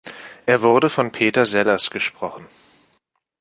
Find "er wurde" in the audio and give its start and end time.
0.47-0.89